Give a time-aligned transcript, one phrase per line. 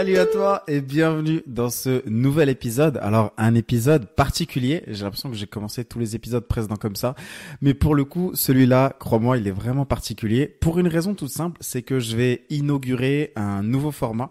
[0.00, 2.98] Salut à toi et bienvenue dans ce nouvel épisode.
[3.02, 7.14] Alors un épisode particulier, j'ai l'impression que j'ai commencé tous les épisodes précédents comme ça,
[7.60, 11.58] mais pour le coup celui-là, crois-moi, il est vraiment particulier pour une raison toute simple,
[11.60, 14.30] c'est que je vais inaugurer un nouveau format.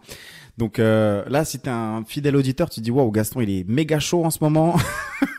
[0.58, 4.00] Donc euh, là, si t'es un fidèle auditeur, tu dis waouh Gaston, il est méga
[4.00, 4.76] chaud en ce moment.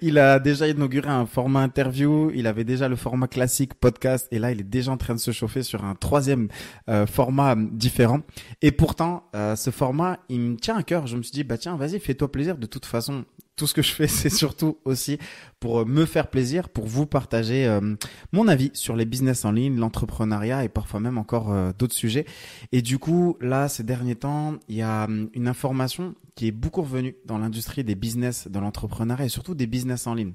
[0.00, 4.38] il a déjà inauguré un format interview, il avait déjà le format classique podcast et
[4.38, 6.48] là il est déjà en train de se chauffer sur un troisième
[6.88, 8.20] euh, format différent.
[8.62, 11.06] Et pourtant, euh, ce format, il me tient à cœur.
[11.06, 12.56] Je me suis dit, bah tiens, vas-y, fais-toi plaisir.
[12.56, 13.24] De toute façon,
[13.60, 15.18] tout ce que je fais, c'est surtout aussi
[15.60, 17.94] pour euh, me faire plaisir, pour vous partager euh,
[18.32, 22.24] mon avis sur les business en ligne, l'entrepreneuriat et parfois même encore euh, d'autres sujets.
[22.72, 26.52] Et du coup, là, ces derniers temps, il y a hum, une information qui est
[26.52, 30.32] beaucoup revenue dans l'industrie des business, de l'entrepreneuriat et surtout des business en ligne.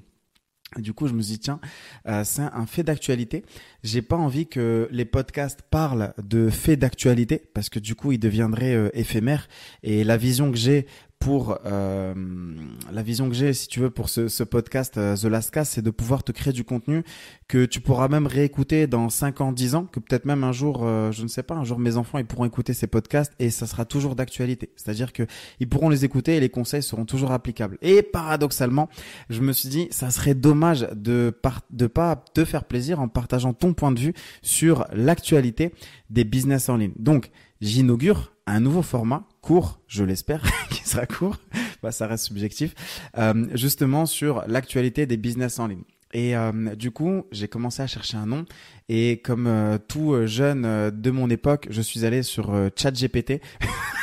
[0.76, 1.60] Du coup, je me dis tiens,
[2.24, 3.44] c'est un fait d'actualité.
[3.84, 8.18] J'ai pas envie que les podcasts parlent de faits d'actualité parce que du coup, ils
[8.18, 9.48] deviendraient éphémères.
[9.84, 10.86] Et la vision que j'ai
[11.18, 12.14] pour euh,
[12.92, 15.82] la vision que j'ai, si tu veux, pour ce, podcast euh, The Last Cast, c'est
[15.82, 17.02] de pouvoir te créer du contenu
[17.48, 20.80] que tu pourras même réécouter dans 5 ans, 10 ans, que peut-être même un jour,
[20.82, 23.50] euh, je ne sais pas, un jour mes enfants, ils pourront écouter ces podcasts et
[23.50, 24.70] ça sera toujours d'actualité.
[24.76, 25.24] C'est-à-dire que
[25.58, 27.78] ils pourront les écouter et les conseils seront toujours applicables.
[27.82, 28.88] Et paradoxalement,
[29.30, 33.08] je me suis dit, ça serait dommage de par de pas te faire plaisir en
[33.08, 35.72] partageant ton point de vue sur l'actualité
[36.10, 36.92] des business en ligne.
[36.98, 41.36] Donc, j'inaugure un nouveau format court, je l'espère, qui sera court,
[41.82, 42.74] bah, ça reste subjectif,
[43.18, 45.84] euh, justement sur l'actualité des business en ligne.
[46.12, 48.44] Et euh, du coup, j'ai commencé à chercher un nom.
[48.88, 53.40] Et comme euh, tout jeune de mon époque, je suis allé sur ChatGPT.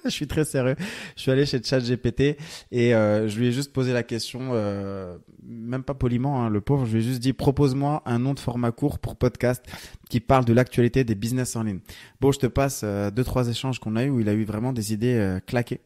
[0.04, 0.76] je suis très sérieux.
[1.16, 2.36] Je suis allé chez ChatGPT
[2.72, 6.60] et euh, je lui ai juste posé la question, euh, même pas poliment, hein, le
[6.60, 6.86] pauvre.
[6.86, 9.64] Je lui ai juste dit propose-moi un nom de format court pour podcast
[10.08, 11.80] qui parle de l'actualité des business en ligne.
[12.20, 14.44] Bon, je te passe euh, deux trois échanges qu'on a eu où il a eu
[14.44, 15.80] vraiment des idées euh, claquées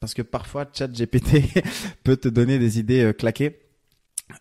[0.00, 1.62] parce que parfois ChatGPT
[2.04, 3.58] peut te donner des idées euh, claquées.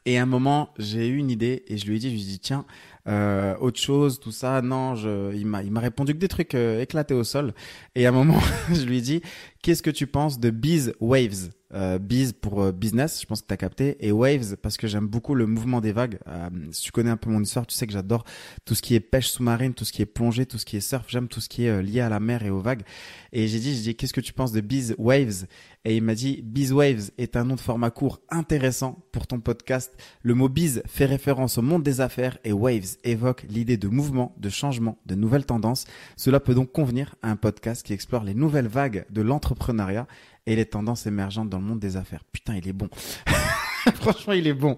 [0.06, 2.22] Et à un moment, j'ai eu une idée et je lui ai dit, je lui
[2.22, 2.66] ai dit, tiens,
[3.08, 4.62] euh, autre chose, tout ça.
[4.62, 7.54] Non, je, il m'a, il m'a répondu que des trucs euh, éclatés au sol.
[7.96, 8.40] Et à un moment,
[8.74, 9.22] je lui dit,
[9.62, 11.52] qu'est-ce que tu penses de Bees Waves?
[11.76, 14.88] Euh, Bees pour euh, business, je pense que tu as capté, et Waves parce que
[14.88, 16.20] j'aime beaucoup le mouvement des vagues.
[16.28, 18.24] Euh, si tu connais un peu mon histoire, tu sais que j'adore
[18.66, 20.82] tout ce qui est pêche sous-marine, tout ce qui est plongée, tout ce qui est
[20.82, 22.84] surf, j'aime tout ce qui est euh, lié à la mer et aux vagues.
[23.32, 25.46] Et j'ai dit, j'ai dit, qu'est-ce que tu penses de Bees Waves?
[25.84, 29.40] Et il m'a dit, Bees Waves est un nom de format court intéressant pour ton
[29.40, 29.94] podcast.
[30.24, 34.34] Le mot Bees fait référence au monde des affaires et Waves évoque l'idée de mouvement,
[34.38, 35.86] de changement, de nouvelles tendances.
[36.18, 40.08] Cela peut donc convenir à un podcast qui explore les nouvelles vagues de l'entrepreneuriat
[40.48, 42.24] et les tendances émergentes dans le monde des affaires.
[42.32, 42.90] Putain, il est bon.
[43.96, 44.76] Franchement, il est bon.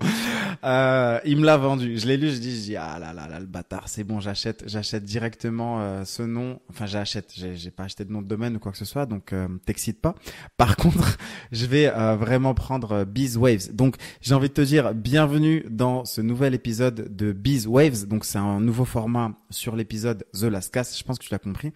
[0.63, 1.97] Euh, il me l'a vendu.
[1.97, 4.19] Je l'ai lu, je dis, je dis ah là là là le bâtard, c'est bon,
[4.19, 6.59] j'achète, j'achète directement euh, ce nom.
[6.69, 7.31] Enfin, j'achète.
[7.35, 9.47] J'ai, j'ai pas acheté de nom de domaine ou quoi que ce soit, donc euh,
[9.65, 10.15] t'excite pas.
[10.57, 11.17] Par contre,
[11.51, 13.73] je vais euh, vraiment prendre euh, Bees Waves.
[13.73, 18.07] Donc, j'ai envie de te dire bienvenue dans ce nouvel épisode de Bees Waves.
[18.07, 20.97] Donc, c'est un nouveau format sur l'épisode The Last Cast.
[20.97, 21.71] Je pense que tu l'as compris.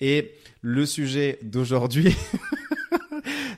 [0.00, 2.14] Et le sujet d'aujourd'hui.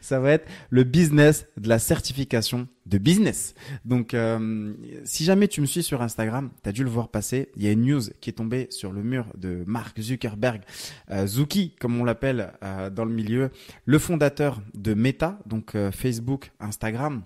[0.00, 3.54] ça va être le business de la certification de business.
[3.84, 4.72] Donc, euh,
[5.04, 7.50] si jamais tu me suis sur Instagram, tu as dû le voir passer.
[7.56, 10.62] Il y a une news qui est tombée sur le mur de Mark Zuckerberg,
[11.10, 13.50] euh, Zuki, comme on l'appelle euh, dans le milieu,
[13.84, 17.22] le fondateur de Meta, donc euh, Facebook, Instagram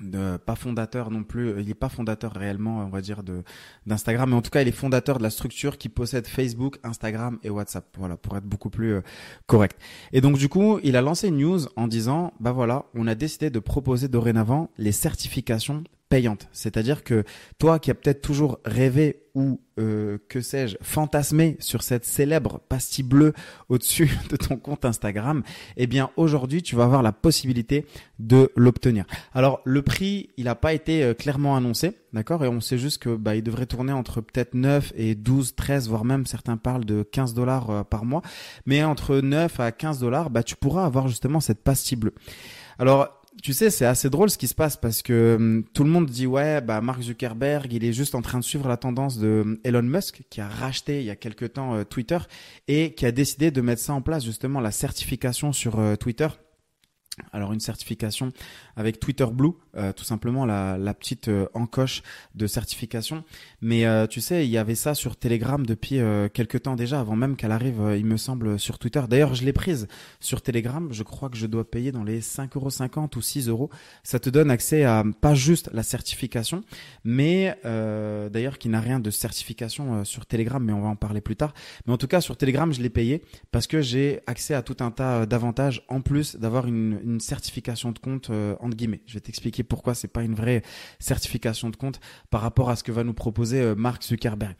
[0.00, 3.42] de, pas fondateur non plus, il est pas fondateur réellement, on va dire, de
[3.86, 7.38] d'Instagram, mais en tout cas, il est fondateur de la structure qui possède Facebook, Instagram
[7.42, 7.86] et WhatsApp.
[7.98, 9.00] Voilà, pour être beaucoup plus euh,
[9.46, 9.78] correct.
[10.12, 13.14] Et donc, du coup, il a lancé une news en disant, bah voilà, on a
[13.14, 16.48] décidé de proposer dorénavant les certifications payante.
[16.52, 17.24] C'est-à-dire que
[17.58, 23.04] toi qui as peut-être toujours rêvé ou euh, que sais-je fantasmé sur cette célèbre pastille
[23.04, 23.34] bleue
[23.68, 25.42] au-dessus de ton compte Instagram,
[25.76, 27.84] eh bien aujourd'hui tu vas avoir la possibilité
[28.18, 29.04] de l'obtenir.
[29.34, 32.44] Alors le prix, il n'a pas été euh, clairement annoncé, d'accord?
[32.44, 35.88] Et on sait juste que bah il devrait tourner entre peut-être 9 et 12, 13,
[35.88, 38.22] voire même certains parlent de 15 dollars euh, par mois,
[38.64, 42.14] mais entre 9 à 15 dollars, bah tu pourras avoir justement cette pastille bleue.
[42.78, 43.10] Alors
[43.42, 46.06] tu sais, c'est assez drôle ce qui se passe parce que hum, tout le monde
[46.06, 49.42] dit ouais, bah Mark Zuckerberg, il est juste en train de suivre la tendance de
[49.44, 52.18] hum, Elon Musk qui a racheté il y a quelque temps euh, Twitter
[52.68, 56.28] et qui a décidé de mettre ça en place justement la certification sur euh, Twitter
[57.32, 58.32] alors une certification
[58.76, 62.02] avec Twitter Blue, euh, tout simplement la, petite euh, encoche
[62.34, 63.24] de certification.
[63.60, 66.00] Mais euh, tu sais, il y avait ça sur Telegram depuis
[66.32, 69.02] quelques temps déjà, avant même qu'elle arrive, il me semble, sur Twitter.
[69.08, 69.88] D'ailleurs, je l'ai prise
[70.20, 70.88] sur Telegram.
[70.90, 73.70] Je crois que je dois payer dans les 5,50€ ou 6 euros.
[74.02, 76.62] Ça te donne accès à pas juste la certification,
[77.04, 81.36] mais d'ailleurs qui n'a rien de certification sur Telegram, mais on va en parler plus
[81.36, 81.54] tard.
[81.86, 84.76] Mais en tout cas, sur Telegram, je l'ai payé parce que j'ai accès à tout
[84.80, 89.02] un tas d'avantages en plus d'avoir une une certification de compte euh, entre guillemets.
[89.06, 90.62] Je vais t'expliquer pourquoi c'est pas une vraie
[90.98, 92.00] certification de compte
[92.30, 94.56] par rapport à ce que va nous proposer euh, Mark Zuckerberg.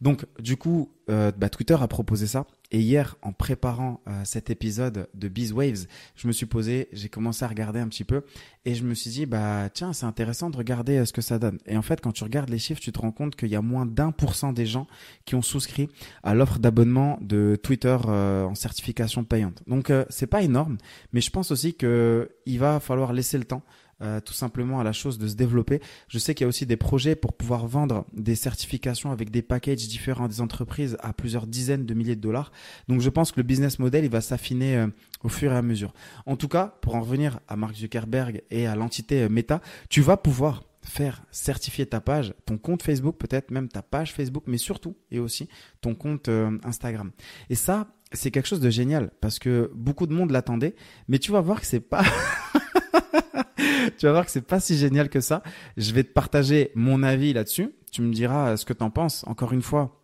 [0.00, 2.46] Donc du coup, euh, bah, Twitter a proposé ça.
[2.72, 7.48] Et hier, en préparant cet épisode de Beeswaves, je me suis posé, j'ai commencé à
[7.48, 8.22] regarder un petit peu
[8.64, 11.58] et je me suis dit, bah tiens, c'est intéressant de regarder ce que ça donne.
[11.66, 13.62] Et en fait, quand tu regardes les chiffres, tu te rends compte qu'il y a
[13.62, 14.86] moins d'un pour cent des gens
[15.24, 15.88] qui ont souscrit
[16.22, 19.62] à l'offre d'abonnement de Twitter en certification payante.
[19.66, 20.78] Donc c'est pas énorme,
[21.12, 23.62] mais je pense aussi que il va falloir laisser le temps
[24.02, 25.80] euh, tout simplement à la chose de se développer.
[26.08, 29.42] Je sais qu'il y a aussi des projets pour pouvoir vendre des certifications avec des
[29.42, 32.50] packages différents des entreprises à plusieurs dizaines de milliers de dollars.
[32.88, 34.86] Donc je pense que le business model il va s'affiner euh,
[35.22, 35.92] au fur et à mesure.
[36.24, 39.60] En tout cas, pour en revenir à Mark Zuckerberg et à l'entité euh, Meta,
[39.90, 44.44] tu vas pouvoir faire certifier ta page, ton compte Facebook, peut-être même ta page Facebook,
[44.46, 45.46] mais surtout et aussi
[45.82, 46.30] ton compte
[46.64, 47.10] Instagram.
[47.50, 50.74] Et ça, c'est quelque chose de génial parce que beaucoup de monde l'attendait,
[51.06, 52.02] mais tu vas voir que c'est pas
[54.00, 55.42] tu vas voir que c'est pas si génial que ça.
[55.76, 57.74] Je vais te partager mon avis là-dessus.
[57.92, 59.24] Tu me diras ce que tu en penses.
[59.26, 60.00] Encore une fois,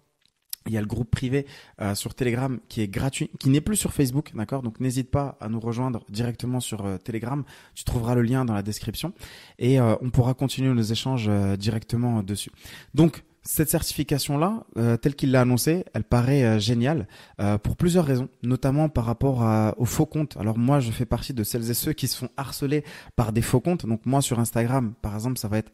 [0.66, 1.46] il y a le groupe privé
[1.80, 4.62] euh, sur Telegram qui est gratuit, qui n'est plus sur Facebook, d'accord?
[4.62, 7.42] Donc n'hésite pas à nous rejoindre directement sur euh, Telegram.
[7.74, 9.14] Tu trouveras le lien dans la description
[9.58, 12.50] et euh, on pourra continuer nos échanges directement dessus.
[12.92, 17.06] Donc cette certification-là, euh, telle qu'il l'a annoncé, elle paraît euh, géniale
[17.40, 19.44] euh, pour plusieurs raisons, notamment par rapport
[19.76, 20.36] aux faux comptes.
[20.38, 22.84] Alors moi, je fais partie de celles et ceux qui se font harceler
[23.14, 23.86] par des faux comptes.
[23.86, 25.70] Donc moi, sur Instagram, par exemple, ça va être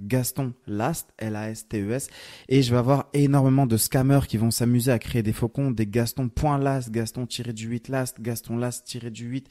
[0.00, 2.10] Gaston Last, L-A-S-T-E-S, e
[2.48, 5.74] et je vais avoir énormément de scammers qui vont s'amuser à créer des faux comptes,
[5.74, 9.44] des Gaston.last, Gaston-du-8 last, Gaston last-du-8.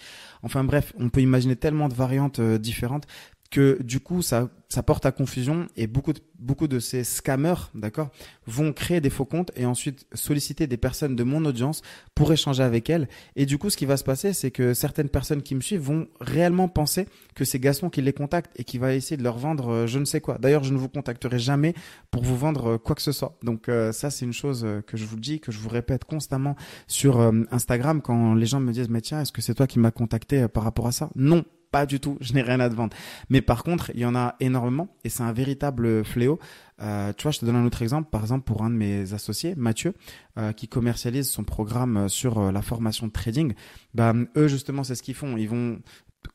[0.44, 3.08] Enfin bref, on peut imaginer tellement de variantes différentes
[3.56, 7.72] que du coup ça ça porte à confusion et beaucoup de, beaucoup de ces scammers,
[7.76, 8.10] d'accord,
[8.46, 11.82] vont créer des faux comptes et ensuite solliciter des personnes de mon audience
[12.14, 13.08] pour échanger avec elles.
[13.38, 15.82] Et du coup, ce qui va se passer, c'est que certaines personnes qui me suivent
[15.82, 19.38] vont réellement penser que c'est Gaston qui les contacte et qui va essayer de leur
[19.38, 20.38] vendre euh, je ne sais quoi.
[20.40, 21.74] D'ailleurs, je ne vous contacterai jamais
[22.12, 23.38] pour vous vendre euh, quoi que ce soit.
[23.44, 26.56] Donc euh, ça, c'est une chose que je vous dis, que je vous répète constamment
[26.88, 27.20] sur
[27.52, 30.48] Instagram quand les gens me disent mais tiens, est-ce que c'est toi qui m'as contacté
[30.48, 31.10] par rapport à ça?
[31.16, 31.46] Non,
[31.76, 32.96] pas du tout, je n'ai rien à te vendre.
[33.30, 36.40] Mais par contre, il y en a énormément et c'est un véritable fléau.
[36.82, 38.10] Euh, tu vois, je te donne un autre exemple.
[38.10, 39.94] Par exemple, pour un de mes associés, Mathieu,
[40.38, 43.56] euh, qui commercialise son programme sur euh, la formation de trading,
[43.94, 45.36] bah, eux justement, c'est ce qu'ils font.
[45.36, 45.80] Ils vont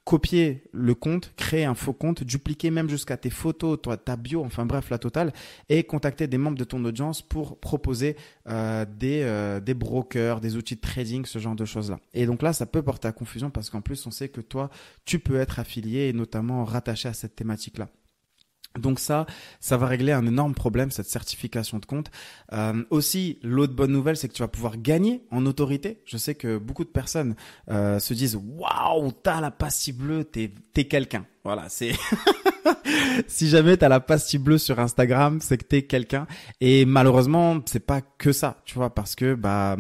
[0.05, 4.43] copier le compte, créer un faux compte, dupliquer même jusqu'à tes photos, toi, ta bio,
[4.45, 5.33] enfin bref, la totale,
[5.69, 8.17] et contacter des membres de ton audience pour proposer
[8.49, 12.01] euh, des, euh, des brokers, des outils de trading, ce genre de choses-là.
[12.15, 14.71] Et donc là, ça peut porter à confusion parce qu'en plus, on sait que toi,
[15.05, 17.89] tu peux être affilié et notamment rattaché à cette thématique-là.
[18.79, 19.27] Donc ça,
[19.59, 22.11] ça va régler un énorme problème, cette certification de compte.
[22.53, 26.01] Euh, aussi, l'autre bonne nouvelle, c'est que tu vas pouvoir gagner en autorité.
[26.05, 27.35] Je sais que beaucoup de personnes
[27.71, 31.27] euh, se disent waouh, t'as la pastille bleue, t'es t'es quelqu'un.
[31.43, 31.93] Voilà, c'est
[33.27, 36.27] si jamais t'as la pastille bleue sur Instagram, c'est que t'es quelqu'un.
[36.61, 39.75] Et malheureusement, c'est pas que ça, tu vois, parce que bah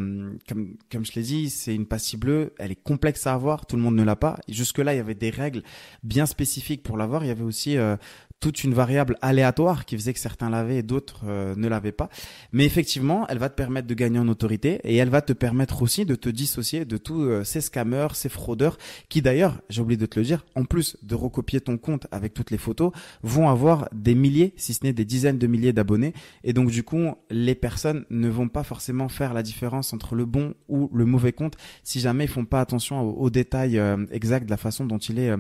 [0.48, 3.76] comme comme je l'ai dit, c'est une pastille bleue, elle est complexe à avoir, tout
[3.76, 4.38] le monde ne l'a pas.
[4.48, 5.62] Jusque là, il y avait des règles
[6.02, 7.24] bien spécifiques pour l'avoir.
[7.24, 7.96] Il y avait aussi euh,
[8.40, 12.08] toute une variable aléatoire qui faisait que certains l'avaient et d'autres euh, ne l'avaient pas.
[12.52, 15.82] Mais effectivement, elle va te permettre de gagner en autorité et elle va te permettre
[15.82, 18.78] aussi de te dissocier de tous euh, ces scammers, ces fraudeurs
[19.10, 22.32] qui d'ailleurs, j'ai oublié de te le dire, en plus de recopier ton compte avec
[22.32, 22.92] toutes les photos,
[23.22, 26.14] vont avoir des milliers, si ce n'est des dizaines de milliers d'abonnés.
[26.42, 30.24] Et donc du coup, les personnes ne vont pas forcément faire la différence entre le
[30.24, 34.46] bon ou le mauvais compte si jamais ils font pas attention aux, détails euh, exacts
[34.46, 35.30] de la façon dont il est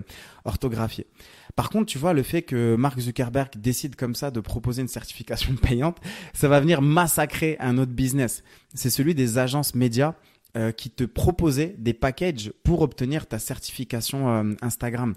[0.44, 1.06] orthographié.
[1.56, 4.88] Par contre, tu vois, le fait que Mark Zuckerberg décide comme ça de proposer une
[4.88, 5.98] certification payante,
[6.32, 8.42] ça va venir massacrer un autre business.
[8.74, 10.14] C'est celui des agences médias
[10.56, 15.14] euh, qui te proposaient des packages pour obtenir ta certification euh, Instagram.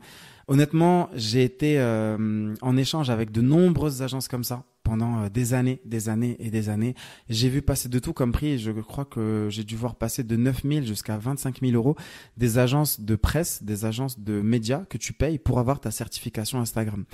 [0.48, 5.54] Honnêtement, j'ai été euh, en échange avec de nombreuses agences comme ça pendant euh, des
[5.54, 6.96] années, des années et des années.
[7.30, 8.60] J'ai vu passer de tout comme prix.
[8.60, 11.96] Je crois que j'ai dû voir passer de 9 000 jusqu'à 25 000 euros
[12.38, 16.60] des agences de presse, des agences de médias que tu payes pour avoir ta certification
[16.60, 17.06] Instagram.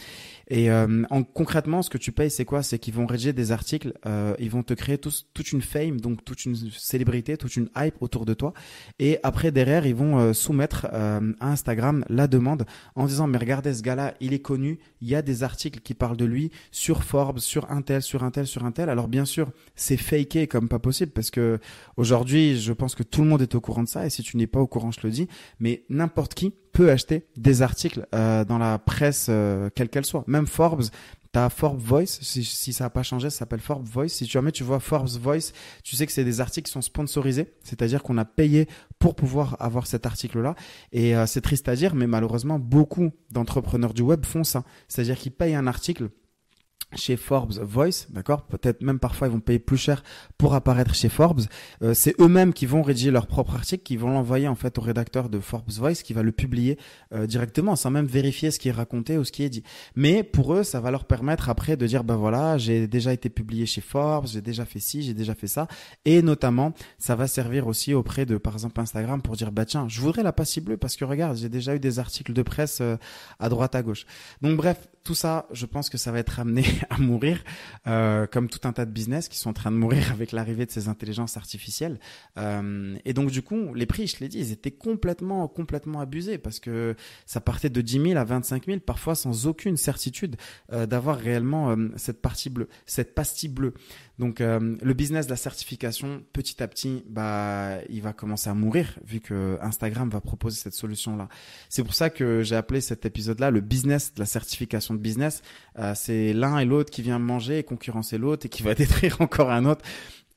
[0.48, 2.64] Et euh, en, concrètement, ce que tu payes, c'est quoi?
[2.64, 6.26] C'est qu'ils vont rédiger des articles, euh, ils vont te créer toute une fame, donc
[6.26, 8.54] toute une célébrité, toute une hype autour de toi.
[8.98, 13.74] Et après, derrière, ils vont euh, soumettre à Instagram la demande en disant, mais regardez
[13.74, 17.04] ce gars-là, il est connu, il y a des articles qui parlent de lui sur
[17.04, 18.90] Forbes, sur Intel, sur Intel, sur Intel.
[18.90, 21.60] Alors bien sûr, c'est faké comme pas possible parce que
[21.98, 24.06] aujourd'hui, je pense que tout le monde est au courant de ça.
[24.06, 25.28] Et si tu n'es pas au courant, je le dis.
[25.60, 30.24] Mais n'importe qui peut acheter des articles euh, dans la presse, euh, quelle qu'elle soit.
[30.28, 30.84] Même Forbes,
[31.32, 34.10] T'as Forbes Voice, si, ça n'a pas changé, ça s'appelle Forbes Voice.
[34.10, 35.52] Si jamais tu vois Forbes Voice,
[35.84, 39.56] tu sais que c'est des articles qui sont sponsorisés, c'est-à-dire qu'on a payé pour pouvoir
[39.60, 40.56] avoir cet article-là.
[40.92, 44.64] Et euh, c'est triste à dire, mais malheureusement, beaucoup d'entrepreneurs du web font ça.
[44.88, 46.10] C'est-à-dire qu'ils payent un article
[46.96, 48.44] chez Forbes Voice, d'accord?
[48.44, 50.04] Peut-être même parfois ils vont payer plus cher
[50.38, 51.44] pour apparaître chez Forbes.
[51.82, 54.82] Euh, c'est eux-mêmes qui vont rédiger leur propre article, qui vont l'envoyer en fait au
[54.82, 56.78] rédacteur de Forbes Voice, qui va le publier
[57.14, 59.64] euh, directement, sans même vérifier ce qui est raconté ou ce qui est dit.
[59.96, 63.30] Mais pour eux, ça va leur permettre après de dire ben voilà, j'ai déjà été
[63.30, 65.68] publié chez Forbes, j'ai déjà fait ci, j'ai déjà fait ça,
[66.06, 69.88] et notamment ça va servir aussi auprès de par exemple Instagram pour dire bah tiens,
[69.88, 72.80] je voudrais la passe bleue parce que regarde, j'ai déjà eu des articles de presse
[72.82, 72.98] euh,
[73.40, 74.06] à droite à gauche.
[74.42, 77.44] Donc bref, tout ça, je pense que ça va être amené à mourir,
[77.88, 80.66] euh, comme tout un tas de business qui sont en train de mourir avec l'arrivée
[80.66, 82.00] de ces intelligences artificielles.
[82.38, 86.38] Euh, et donc du coup, les prix, je l'ai dit, ils étaient complètement, complètement abusés
[86.38, 86.96] parce que
[87.26, 90.36] ça partait de 10 000 à 25 000, parfois sans aucune certitude
[90.72, 93.74] euh, d'avoir réellement euh, cette partie bleue, cette pastille bleue.
[94.20, 98.54] Donc euh, le business de la certification, petit à petit, bah, il va commencer à
[98.54, 101.30] mourir vu que Instagram va proposer cette solution-là.
[101.70, 105.42] C'est pour ça que j'ai appelé cet épisode-là le business de la certification de business.
[105.80, 109.20] Euh, c'est l'un et l'autre qui vient manger et concurrencer l'autre et qui va détruire
[109.20, 109.84] encore un autre.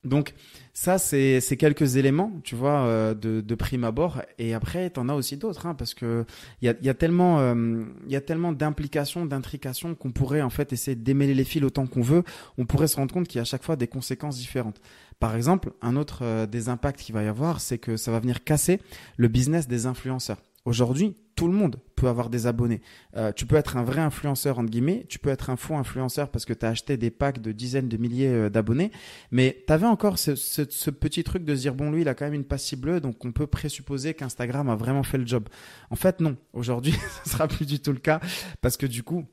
[0.04, 0.34] Donc
[0.74, 4.22] ça, c'est quelques éléments, tu vois, euh, de, de prime abord.
[4.38, 6.24] Et après, t'en as aussi d'autres, hein, parce que
[6.60, 10.50] il y a, y a tellement, euh, y a tellement d'implications, d'intrications qu'on pourrait en
[10.50, 12.24] fait essayer de démêler les fils autant qu'on veut.
[12.58, 14.80] On pourrait se rendre compte qu'il y a à chaque fois des conséquences différentes.
[15.20, 18.18] Par exemple, un autre euh, des impacts qu'il va y avoir, c'est que ça va
[18.18, 18.80] venir casser
[19.18, 20.38] le business des influenceurs.
[20.64, 22.80] Aujourd'hui, tout le monde peut avoir des abonnés.
[23.16, 26.30] Euh, tu peux être un vrai influenceur, entre guillemets, tu peux être un faux influenceur
[26.30, 28.90] parce que tu as acheté des packs de dizaines de milliers euh, d'abonnés,
[29.30, 32.24] mais tu avais encore ce, petit truc de se dire, bon, lui, il a quand
[32.24, 35.48] même une passe bleue, donc on peut présupposer qu'Instagram a vraiment fait le job.
[35.90, 36.36] En fait, non.
[36.52, 38.20] Aujourd'hui, ce sera plus du tout le cas
[38.60, 39.24] parce que du coup,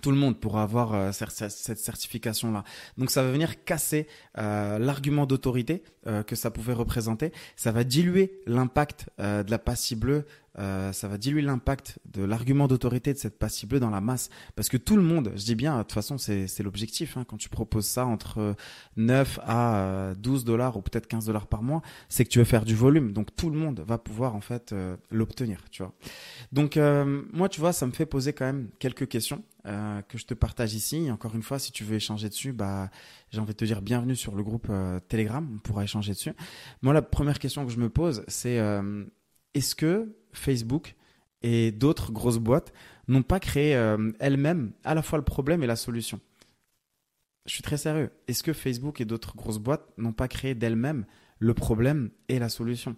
[0.00, 2.64] tout le monde pourra avoir euh, cette certification-là.
[2.96, 5.82] Donc ça va venir casser l'argument d'autorité
[6.26, 7.30] que ça pouvait représenter.
[7.56, 10.24] Ça va diluer l'impact de la passe bleue
[10.58, 14.28] euh, ça va diluer l'impact de l'argument d'autorité de cette passe bleue dans la masse.
[14.54, 17.16] Parce que tout le monde, je dis bien, de toute façon, c'est l'objectif.
[17.16, 18.54] Hein, quand tu proposes ça entre
[18.96, 22.64] 9 à 12 dollars ou peut-être 15 dollars par mois, c'est que tu veux faire
[22.64, 23.12] du volume.
[23.12, 25.94] Donc tout le monde va pouvoir en fait euh, l'obtenir, tu vois.
[26.52, 29.42] Donc euh, moi, tu vois, ça me fait poser quand même quelques questions
[30.08, 31.08] que je te partage ici.
[31.12, 32.90] encore une fois, si tu veux échanger dessus, bah,
[33.30, 34.68] j'ai envie de te dire bienvenue sur le groupe
[35.06, 35.48] Telegram.
[35.54, 36.32] On pourra échanger dessus.
[36.82, 38.58] Moi, la première question que je me pose, c'est
[39.54, 40.94] est-ce que Facebook
[41.42, 42.72] et d'autres grosses boîtes
[43.08, 46.20] n'ont pas créé euh, elles-mêmes à la fois le problème et la solution
[47.46, 48.10] Je suis très sérieux.
[48.28, 51.04] Est-ce que Facebook et d'autres grosses boîtes n'ont pas créé d'elles-mêmes
[51.38, 52.96] le problème et la solution?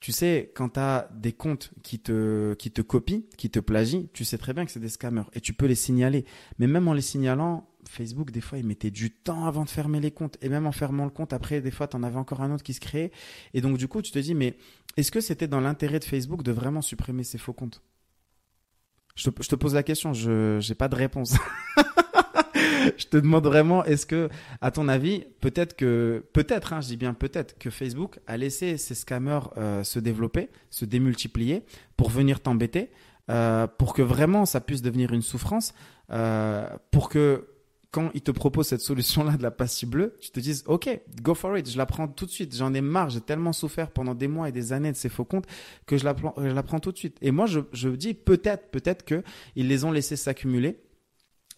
[0.00, 4.10] Tu sais, quand tu as des comptes qui te, qui te copient, qui te plagient,
[4.12, 6.26] tu sais très bien que c'est des scammers et tu peux les signaler.
[6.58, 10.00] Mais même en les signalant, Facebook, des fois, il mettait du temps avant de fermer
[10.00, 10.36] les comptes.
[10.42, 12.62] Et même en fermant le compte, après, des fois, tu en avais encore un autre
[12.62, 13.10] qui se créait.
[13.52, 14.56] Et donc, du coup, tu te dis, mais
[14.96, 17.82] est-ce que c'était dans l'intérêt de Facebook de vraiment supprimer ces faux comptes?
[19.16, 21.36] Je te, pose la question, je n'ai pas de réponse.
[22.96, 24.28] je te demande vraiment, est-ce que,
[24.60, 28.76] à ton avis, peut-être que, peut-être, hein, je dis bien peut-être, que Facebook a laissé
[28.76, 31.64] ces scammers euh, se développer, se démultiplier
[31.96, 32.90] pour venir t'embêter,
[33.30, 35.74] euh, pour que vraiment ça puisse devenir une souffrance,
[36.10, 37.48] euh, pour que
[37.94, 40.88] quand il te propose cette solution-là de la pastille bleue, tu te dises, OK,
[41.22, 42.52] go for it, je la prends tout de suite.
[42.56, 45.24] J'en ai marre, j'ai tellement souffert pendant des mois et des années de ces faux
[45.24, 45.46] comptes
[45.86, 47.16] que je la, je la prends tout de suite.
[47.22, 49.22] Et moi, je, je dis peut-être, peut-être que
[49.54, 50.80] ils les ont laissés s'accumuler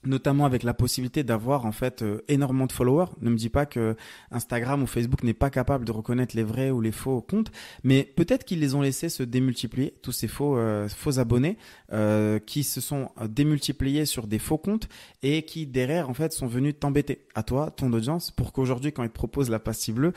[0.04, 3.10] notamment avec la possibilité d'avoir en fait euh, énormément de followers.
[3.20, 3.96] Ne me dis pas que
[4.30, 7.50] Instagram ou Facebook n'est pas capable de reconnaître les vrais ou les faux comptes,
[7.82, 11.56] mais peut-être qu'ils les ont laissés se démultiplier, tous ces faux euh, faux abonnés
[11.92, 14.88] euh, qui se sont démultipliés sur des faux comptes
[15.22, 19.02] et qui derrière en fait sont venus t'embêter à toi, ton audience, pour qu'aujourd'hui quand
[19.02, 20.12] ils te proposent la passe bleue,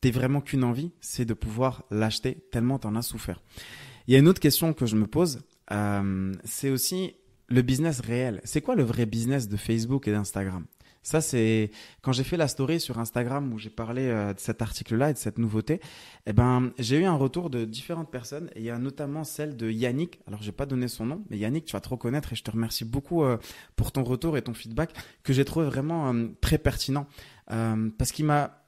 [0.00, 3.40] t'aies vraiment qu'une envie, c'est de pouvoir l'acheter tellement t'en as souffert.
[4.06, 5.42] Il y a une autre question que je me pose,
[6.44, 7.14] c'est aussi
[7.52, 8.40] le business réel.
[8.44, 10.64] C'est quoi le vrai business de Facebook et d'Instagram?
[11.04, 14.62] Ça, c'est quand j'ai fait la story sur Instagram où j'ai parlé euh, de cet
[14.62, 15.80] article-là et de cette nouveauté.
[16.26, 19.56] Eh ben, j'ai eu un retour de différentes personnes et il y a notamment celle
[19.56, 20.20] de Yannick.
[20.28, 22.50] Alors, j'ai pas donné son nom, mais Yannick, tu vas te reconnaître et je te
[22.52, 23.36] remercie beaucoup euh,
[23.74, 24.94] pour ton retour et ton feedback
[25.24, 27.06] que j'ai trouvé vraiment euh, très pertinent
[27.98, 28.64] parce qu'il m'a,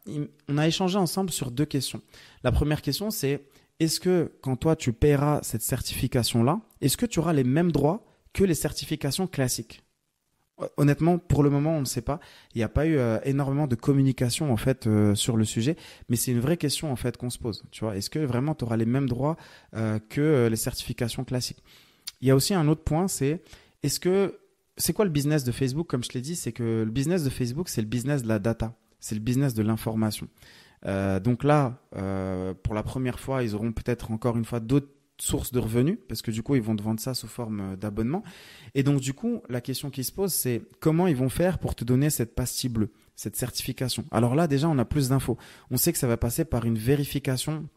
[0.47, 2.03] on a échangé ensemble sur deux questions.
[2.43, 3.47] La première question, c'est
[3.81, 8.05] est-ce que quand toi tu paieras cette certification-là, est-ce que tu auras les mêmes droits
[8.35, 9.85] que les certifications classiques
[10.77, 12.21] Honnêtement, pour le moment, on ne sait pas.
[12.55, 15.77] Il n'y a pas eu euh, énormément de communication en fait euh, sur le sujet,
[16.09, 17.65] mais c'est une vraie question en fait qu'on se pose.
[17.73, 19.37] Tu vois, est-ce que vraiment tu auras les mêmes droits
[19.75, 21.65] euh, que les certifications classiques?
[22.21, 23.43] Il y a aussi un autre point, c'est
[23.83, 24.39] est-ce que
[24.77, 25.89] c'est quoi le business de Facebook?
[25.89, 28.39] Comme je l'ai dit, c'est que le business de Facebook, c'est le business de la
[28.39, 30.29] data, c'est le business de l'information.
[30.85, 31.81] donc là,
[32.63, 34.89] pour la première fois, ils auront peut-être encore une fois d'autres
[35.19, 37.77] source de revenus, parce que du coup, ils vont te vendre ça sous forme euh,
[37.77, 38.23] d'abonnement.
[38.75, 41.75] Et donc, du coup, la question qui se pose, c'est comment ils vont faire pour
[41.75, 44.05] te donner cette pastille bleue, cette certification?
[44.11, 45.39] Alors là, déjà, on a plus d'infos.
[45.71, 47.69] On sait que ça va passer par une vérification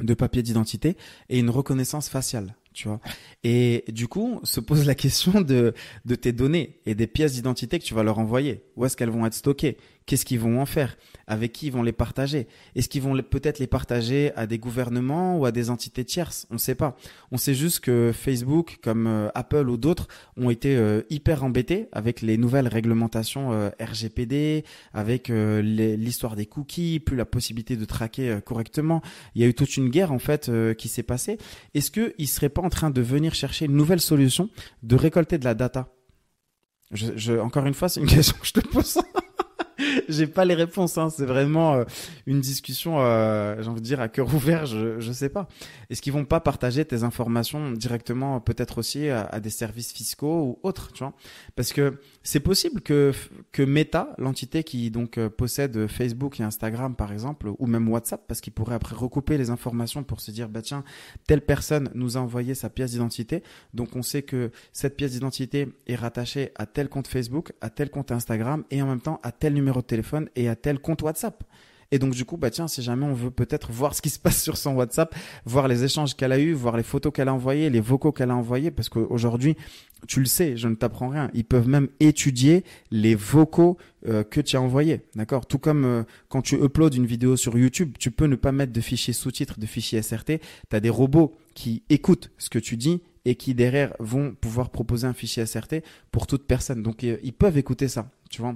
[0.00, 0.96] de papier d'identité
[1.28, 3.00] et une reconnaissance faciale, tu vois.
[3.42, 5.72] Et du coup, se pose la question de,
[6.04, 8.60] de tes données et des pièces d'identité que tu vas leur envoyer.
[8.76, 9.78] Où est-ce qu'elles vont être stockées?
[10.06, 10.96] Qu'est-ce qu'ils vont en faire?
[11.26, 12.46] Avec qui ils vont les partager?
[12.76, 16.46] Est-ce qu'ils vont peut-être les partager à des gouvernements ou à des entités tierces?
[16.50, 16.96] On ne sait pas.
[17.32, 20.06] On sait juste que Facebook, comme euh, Apple ou d'autres,
[20.36, 24.64] ont été euh, hyper embêtés avec les nouvelles réglementations euh, RGPD,
[24.94, 29.02] avec l'histoire des cookies, plus la possibilité de traquer correctement.
[29.34, 31.38] Il y a eu toute une guerre en fait qui s'est passée.
[31.74, 34.50] Est-ce qu'ils ne seraient pas en train de venir chercher une nouvelle solution
[34.82, 35.88] de récolter de la data
[36.92, 38.98] je, encore une fois, c'est une question que je te pose.
[40.08, 40.98] j'ai pas les réponses.
[40.98, 41.10] Hein.
[41.10, 41.84] C'est vraiment euh,
[42.26, 44.66] une discussion, euh, j'ai envie de dire, à cœur ouvert.
[44.66, 45.48] Je je sais pas.
[45.90, 50.66] Est-ce qu'ils vont pas partager tes informations directement, peut-être aussi à, des services fiscaux ou
[50.66, 51.14] autres, tu vois?
[51.54, 53.12] Parce que c'est possible que
[53.58, 58.40] Meta, l'entité qui donc euh, possède Facebook et Instagram par exemple, ou même WhatsApp, parce
[58.40, 60.82] qu'ils pourraient après recouper les informations pour se dire bah tiens,
[61.28, 65.68] telle personne nous a envoyé sa pièce d'identité, donc on sait que cette pièce d'identité
[65.86, 69.30] est rattachée à tel compte Facebook, à tel compte Instagram et en même temps à
[69.30, 71.44] tel numéro de téléphone et à tel compte WhatsApp.
[71.90, 74.18] Et donc du coup, bah tiens, si jamais on veut peut-être voir ce qui se
[74.18, 75.14] passe sur son WhatsApp,
[75.44, 78.30] voir les échanges qu'elle a eus, voir les photos qu'elle a envoyées, les vocaux qu'elle
[78.30, 79.56] a envoyés, parce qu'aujourd'hui,
[80.06, 83.76] tu le sais, je ne t'apprends rien, ils peuvent même étudier les vocaux
[84.06, 85.46] euh, que tu as envoyés, d'accord?
[85.46, 88.72] Tout comme euh, quand tu uploads une vidéo sur YouTube, tu peux ne pas mettre
[88.72, 90.38] de fichier sous-titres, de fichier SRT,
[90.70, 94.70] tu as des robots qui écoutent ce que tu dis et qui derrière vont pouvoir
[94.70, 96.82] proposer un fichier SRT pour toute personne.
[96.82, 98.54] Donc euh, ils peuvent écouter ça, tu vois?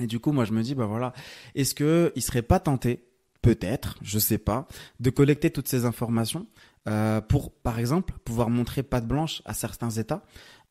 [0.00, 1.12] Et du coup, moi, je me dis, bah voilà,
[1.54, 3.04] est-ce que il serait pas tenté,
[3.42, 4.66] peut-être, je sais pas,
[5.00, 6.46] de collecter toutes ces informations
[6.88, 10.22] euh, pour, par exemple, pouvoir montrer patte blanche à certains États,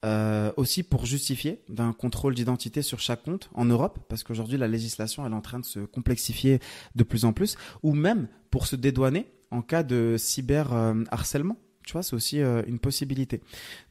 [0.05, 4.67] euh, aussi pour justifier d'un contrôle d'identité sur chaque compte en Europe, parce qu'aujourd'hui la
[4.67, 6.59] législation elle est en train de se complexifier
[6.95, 10.71] de plus en plus, ou même pour se dédouaner en cas de cyber
[11.09, 13.41] harcèlement tu vois, c'est aussi euh, une possibilité.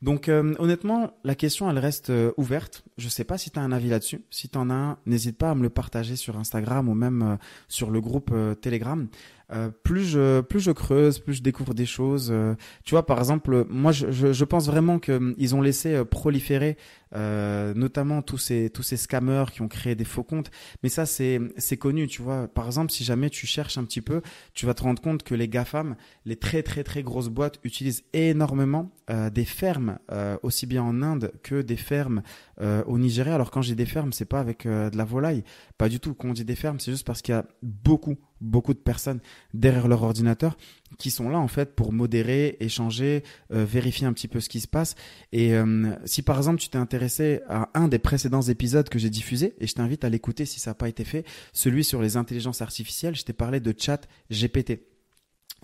[0.03, 2.85] Donc euh, honnêtement, la question elle reste euh, ouverte.
[2.99, 4.23] Je sais pas si tu as un avis là-dessus.
[4.31, 7.39] Si tu en as un, n'hésite pas à me le partager sur Instagram ou même
[7.69, 9.09] sur le groupe Telegram.
[9.53, 12.31] Euh, plus je plus je creuse, plus je découvre des choses.
[12.33, 15.63] Euh, tu vois, par exemple, moi, je, je, je pense vraiment que hum, ils ont
[15.63, 16.77] laissé euh, proliférer,
[17.13, 20.51] notamment tous ces tous ces scammers qui ont créé des faux comptes.
[20.83, 22.49] Mais ça, c'est c'est connu, tu vois.
[22.49, 24.21] Par exemple, si jamais tu cherches un petit peu,
[24.53, 28.05] tu vas te rendre compte que les gafam, les très très très grosses boîtes utilisent
[28.13, 28.91] énormément
[29.33, 29.99] des fermes,
[30.43, 32.23] aussi bien en Inde que des fermes
[32.61, 33.35] au Nigeria.
[33.35, 35.43] Alors quand j'ai des fermes, c'est pas avec de la volaille,
[35.79, 36.13] pas du tout.
[36.13, 39.21] Quand on dit des fermes, c'est juste parce qu'il y a beaucoup beaucoup de personnes
[39.55, 40.57] derrière leur ordinateur
[40.99, 44.61] qui sont là en fait pour modérer, échanger, euh, vérifier un petit peu ce qui
[44.61, 44.95] se passe.
[45.33, 49.11] Et euh, si par exemple tu t'es intéressé à un des précédents épisodes que j'ai
[49.11, 52.17] diffusé, et je t'invite à l'écouter si ça n'a pas été fait, celui sur les
[52.17, 54.81] intelligences artificielles, je t'ai parlé de chat GPT.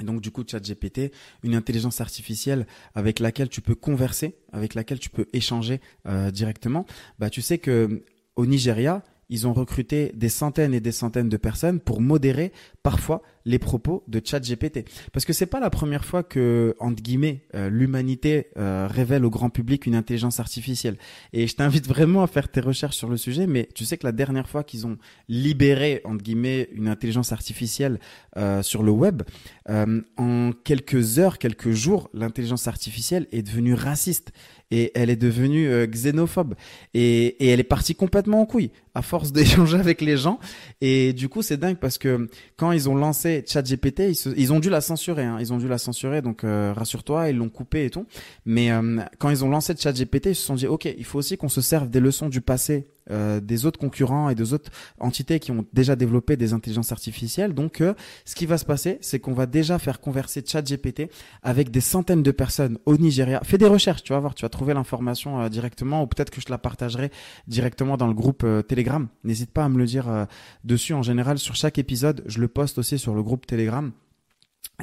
[0.00, 4.74] Et donc du coup, chat GPT, une intelligence artificielle avec laquelle tu peux converser, avec
[4.74, 6.86] laquelle tu peux échanger euh, directement.
[7.18, 8.02] Bah tu sais que
[8.34, 13.22] au Nigeria, ils ont recruté des centaines et des centaines de personnes pour modérer parfois
[13.44, 14.84] les propos de ChatGPT.
[15.12, 19.30] Parce que c'est pas la première fois que, entre guillemets, euh, l'humanité euh, révèle au
[19.30, 20.98] grand public une intelligence artificielle.
[21.32, 24.06] Et je t'invite vraiment à faire tes recherches sur le sujet, mais tu sais que
[24.06, 24.98] la dernière fois qu'ils ont
[25.30, 28.00] libéré, entre guillemets, une intelligence artificielle
[28.36, 29.22] euh, sur le web,
[30.18, 34.32] en quelques heures, quelques jours, l'intelligence artificielle est devenue raciste
[34.70, 36.54] et elle est devenue xénophobe
[36.94, 40.40] et, et elle est partie complètement en couille à force d'échanger avec les gens
[40.80, 44.60] et du coup c'est dingue parce que quand ils ont lancé ChatGPT, ils, ils ont
[44.60, 45.24] dû la censurer.
[45.24, 45.38] Hein.
[45.40, 48.06] Ils ont dû la censurer, donc euh, rassure-toi, ils l'ont coupé et tout.
[48.44, 51.36] Mais euh, quand ils ont lancé ChatGPT, ils se sont dit, ok, il faut aussi
[51.36, 55.40] qu'on se serve des leçons du passé euh, des autres concurrents et des autres entités
[55.40, 57.52] qui ont déjà développé des intelligences artificielles.
[57.52, 61.10] Donc, euh, ce qui va se passer, c'est qu'on va déjà faire converser ChatGPT
[61.42, 63.40] avec des centaines de personnes au Nigeria.
[63.44, 66.40] Fais des recherches, tu vas voir, tu vas trouver l'information euh, directement, ou peut-être que
[66.40, 67.10] je la partagerai
[67.48, 69.08] directement dans le groupe Telegram.
[69.24, 70.26] N'hésite pas à me le dire
[70.64, 70.94] dessus.
[70.94, 73.92] En général, sur chaque épisode, je le poste aussi sur le groupe Telegram.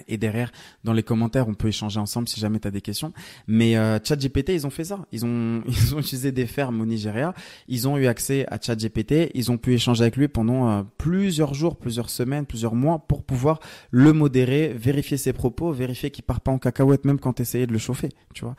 [0.08, 0.52] Et derrière,
[0.84, 3.12] dans les commentaires, on peut échanger ensemble si jamais tu as des questions.
[3.48, 5.06] Mais euh, ChatGPT, ils ont fait ça.
[5.12, 7.34] Ils ont, ils ont utilisé des fermes au Nigeria.
[7.68, 9.32] Ils ont eu accès à ChatGPT.
[9.34, 13.24] Ils ont pu échanger avec lui pendant euh, plusieurs jours, plusieurs semaines, plusieurs mois pour
[13.24, 13.60] pouvoir
[13.92, 17.74] le modérer, vérifier ses propos, vérifier qu'il part pas en cacahuète même quand essayais de
[17.74, 18.10] le chauffer.
[18.34, 18.56] Tu vois.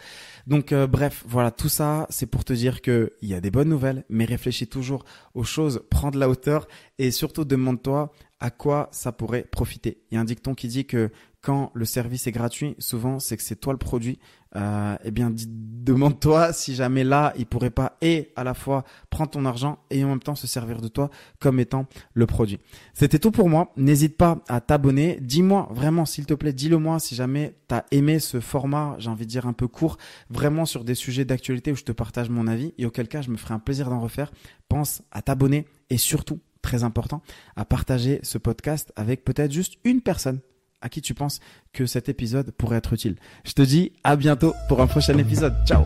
[0.46, 3.50] Donc euh, bref, voilà, tout ça, c'est pour te dire que il y a des
[3.50, 6.66] bonnes nouvelles, mais réfléchis toujours aux choses, prends de la hauteur
[7.00, 10.02] et surtout demande-toi à quoi ça pourrait profiter.
[10.10, 11.10] Il y a un dicton qui dit que
[11.40, 14.18] quand le service est gratuit, souvent c'est que c'est toi le produit.
[14.56, 19.30] Euh, eh bien, demande-toi si jamais là, il pourrait pas et à la fois prendre
[19.30, 21.08] ton argent et en même temps se servir de toi
[21.38, 22.58] comme étant le produit.
[22.92, 23.72] C'était tout pour moi.
[23.78, 25.18] N'hésite pas à t'abonner.
[25.22, 29.08] Dis-moi vraiment, s'il te plaît, dis-le moi si jamais tu as aimé ce format, j'ai
[29.08, 29.96] envie de dire un peu court,
[30.28, 33.30] vraiment sur des sujets d'actualité où je te partage mon avis et auquel cas je
[33.30, 34.30] me ferai un plaisir d'en refaire.
[34.68, 37.22] Pense à t'abonner et surtout très important,
[37.56, 40.40] à partager ce podcast avec peut-être juste une personne
[40.80, 41.40] à qui tu penses
[41.72, 43.16] que cet épisode pourrait être utile.
[43.44, 45.54] Je te dis à bientôt pour un prochain épisode.
[45.66, 45.84] Ciao